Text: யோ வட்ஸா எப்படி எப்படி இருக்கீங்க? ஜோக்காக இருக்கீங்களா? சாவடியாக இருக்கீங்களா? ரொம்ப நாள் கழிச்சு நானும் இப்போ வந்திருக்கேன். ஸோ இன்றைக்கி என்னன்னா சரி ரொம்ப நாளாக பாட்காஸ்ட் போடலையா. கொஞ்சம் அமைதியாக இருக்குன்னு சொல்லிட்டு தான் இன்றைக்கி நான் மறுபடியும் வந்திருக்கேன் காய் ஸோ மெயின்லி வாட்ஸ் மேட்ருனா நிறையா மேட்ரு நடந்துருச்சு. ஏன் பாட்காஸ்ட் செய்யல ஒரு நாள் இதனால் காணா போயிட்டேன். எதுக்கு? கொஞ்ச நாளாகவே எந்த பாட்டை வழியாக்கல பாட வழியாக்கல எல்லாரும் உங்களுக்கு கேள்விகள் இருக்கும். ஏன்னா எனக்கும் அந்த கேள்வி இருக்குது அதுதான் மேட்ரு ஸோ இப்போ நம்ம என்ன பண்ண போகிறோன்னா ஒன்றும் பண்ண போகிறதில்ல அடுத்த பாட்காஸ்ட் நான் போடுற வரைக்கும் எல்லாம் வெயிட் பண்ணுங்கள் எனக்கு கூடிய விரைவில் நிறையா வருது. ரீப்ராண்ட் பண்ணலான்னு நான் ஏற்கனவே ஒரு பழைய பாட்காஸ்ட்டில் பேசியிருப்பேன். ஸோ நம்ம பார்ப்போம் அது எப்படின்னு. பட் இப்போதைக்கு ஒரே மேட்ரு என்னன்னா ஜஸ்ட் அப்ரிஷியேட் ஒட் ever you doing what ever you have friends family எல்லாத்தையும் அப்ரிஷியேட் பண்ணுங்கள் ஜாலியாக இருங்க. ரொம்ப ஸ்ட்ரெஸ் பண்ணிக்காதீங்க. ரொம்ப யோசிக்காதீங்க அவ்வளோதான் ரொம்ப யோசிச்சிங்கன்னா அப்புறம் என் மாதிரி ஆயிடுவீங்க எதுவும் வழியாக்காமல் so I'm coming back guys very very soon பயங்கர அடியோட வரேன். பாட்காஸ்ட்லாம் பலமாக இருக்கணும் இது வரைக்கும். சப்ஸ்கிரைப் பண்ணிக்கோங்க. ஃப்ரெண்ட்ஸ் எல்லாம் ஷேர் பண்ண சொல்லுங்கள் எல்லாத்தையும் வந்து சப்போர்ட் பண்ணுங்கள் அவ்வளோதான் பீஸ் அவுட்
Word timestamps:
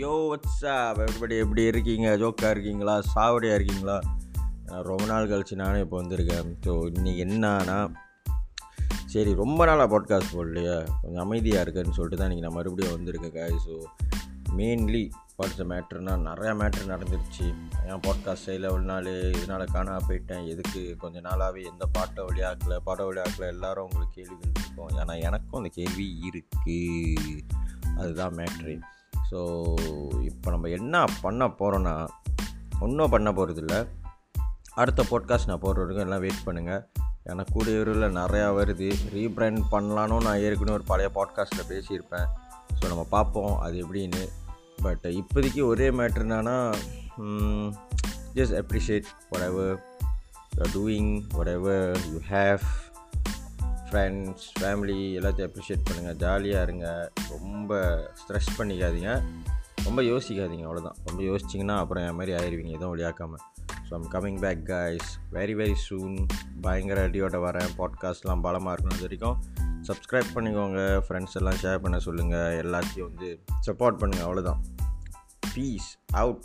யோ 0.00 0.12
வட்ஸா 0.30 0.74
எப்படி 1.06 1.36
எப்படி 1.36 1.62
இருக்கீங்க? 1.62 2.08
ஜோக்காக 2.16 2.50
இருக்கீங்களா? 2.50 3.02
சாவடியாக 3.14 3.56
இருக்கீங்களா? 3.58 3.96
ரொம்ப 4.88 5.04
நாள் 5.04 5.28
கழிச்சு 5.28 5.54
நானும் 5.54 5.82
இப்போ 5.82 5.96
வந்திருக்கேன். 6.02 6.50
ஸோ 6.66 6.72
இன்றைக்கி 6.94 7.20
என்னன்னா 7.24 7.78
சரி 9.06 9.34
ரொம்ப 9.34 9.64
நாளாக 9.64 9.88
பாட்காஸ்ட் 9.92 10.34
போடலையா. 10.34 10.76
கொஞ்சம் 11.02 11.22
அமைதியாக 11.22 11.60
இருக்குன்னு 11.60 11.96
சொல்லிட்டு 11.96 12.20
தான் 12.22 12.32
இன்றைக்கி 12.32 12.44
நான் 12.46 12.52
மறுபடியும் 12.52 12.94
வந்திருக்கேன் 12.96 13.34
காய் 13.38 13.56
ஸோ 13.66 13.74
மெயின்லி 14.56 15.02
வாட்ஸ் 15.38 15.60
மேட்ருனா 15.72 16.14
நிறையா 16.28 16.54
மேட்ரு 16.60 16.84
நடந்துருச்சு. 16.92 17.46
ஏன் 17.88 18.02
பாட்காஸ்ட் 18.06 18.46
செய்யல 18.46 18.70
ஒரு 18.70 18.82
நாள் 18.82 19.32
இதனால் 19.32 19.72
காணா 19.72 19.96
போயிட்டேன். 20.08 20.46
எதுக்கு? 20.48 20.96
கொஞ்ச 20.98 21.20
நாளாகவே 21.20 21.64
எந்த 21.64 21.86
பாட்டை 21.86 22.24
வழியாக்கல 22.24 22.76
பாட 22.84 23.08
வழியாக்கல 23.10 23.50
எல்லாரும் 23.56 23.88
உங்களுக்கு 23.90 24.16
கேள்விகள் 24.22 24.54
இருக்கும். 24.62 24.88
ஏன்னா 24.88 25.16
எனக்கும் 25.20 25.60
அந்த 25.62 25.72
கேள்வி 25.74 26.08
இருக்குது 26.30 26.80
அதுதான் 27.96 28.34
மேட்ரு 28.34 28.74
ஸோ 29.30 29.40
இப்போ 30.20 30.50
நம்ம 30.50 30.68
என்ன 30.68 31.04
பண்ண 31.20 31.46
போகிறோன்னா 31.46 32.08
ஒன்றும் 32.80 33.10
பண்ண 33.10 33.32
போகிறதில்ல 33.32 33.86
அடுத்த 34.74 35.04
பாட்காஸ்ட் 35.10 35.46
நான் 35.46 35.60
போடுற 35.60 35.80
வரைக்கும் 35.82 36.06
எல்லாம் 36.06 36.20
வெயிட் 36.20 36.46
பண்ணுங்கள் 36.46 36.82
எனக்கு 37.22 37.52
கூடிய 37.52 37.78
விரைவில் 37.78 38.16
நிறையா 38.16 38.48
வருது. 38.58 38.88
ரீப்ராண்ட் 39.14 39.60
பண்ணலான்னு 39.72 40.22
நான் 40.22 40.38
ஏற்கனவே 40.38 40.72
ஒரு 40.72 40.84
பழைய 40.86 41.10
பாட்காஸ்ட்டில் 41.14 41.68
பேசியிருப்பேன். 41.68 42.28
ஸோ 42.80 42.86
நம்ம 42.88 43.06
பார்ப்போம் 43.10 43.58
அது 43.58 43.86
எப்படின்னு. 43.86 44.28
பட் 44.82 45.06
இப்போதைக்கு 45.10 45.64
ஒரே 45.64 45.90
மேட்ரு 45.90 46.24
என்னன்னா 46.26 46.74
ஜஸ்ட் 48.34 48.56
அப்ரிஷியேட் 48.60 49.08
ஒட் 49.30 49.40
ever 49.40 49.84
you 50.56 50.66
doing 50.76 51.22
what 51.34 51.46
ever 51.46 51.98
you 52.12 52.20
have 52.28 52.60
friends 53.90 54.48
family 54.60 54.98
எல்லாத்தையும் 55.18 55.48
அப்ரிஷியேட் 55.50 55.86
பண்ணுங்கள் 55.90 56.14
ஜாலியாக 56.14 56.62
இருங்க. 56.62 57.12
ரொம்ப 57.28 57.80
ஸ்ட்ரெஸ் 58.20 58.50
பண்ணிக்காதீங்க. 58.58 59.22
ரொம்ப 59.84 60.02
யோசிக்காதீங்க 60.02 60.64
அவ்வளோதான் 60.68 60.98
ரொம்ப 61.04 61.22
யோசிச்சிங்கன்னா 61.22 61.76
அப்புறம் 61.76 62.04
என் 62.08 62.14
மாதிரி 62.14 62.32
ஆயிடுவீங்க 62.32 62.68
எதுவும் 62.68 62.96
வழியாக்காமல் 62.96 63.42
so 63.90 63.94
I'm 63.94 64.10
coming 64.12 64.40
back 64.40 64.60
guys 64.66 65.08
very 65.32 65.54
very 65.60 65.72
soon 65.72 66.26
பயங்கர 66.60 67.08
அடியோட 67.08 67.38
வரேன். 67.46 67.70
பாட்காஸ்ட்லாம் 67.78 68.40
பலமாக 68.40 68.74
இருக்கணும் 68.76 68.92
இது 68.92 69.00
வரைக்கும். 69.00 69.38
சப்ஸ்கிரைப் 69.82 70.30
பண்ணிக்கோங்க. 70.34 71.02
ஃப்ரெண்ட்ஸ் 71.08 71.34
எல்லாம் 71.34 71.58
ஷேர் 71.62 71.78
பண்ண 71.78 71.98
சொல்லுங்கள் 71.98 72.60
எல்லாத்தையும் 72.62 73.08
வந்து 73.10 73.40
சப்போர்ட் 73.66 74.00
பண்ணுங்கள் 74.02 74.26
அவ்வளோதான் 74.26 74.60
பீஸ் 75.54 75.98
அவுட் 76.12 76.44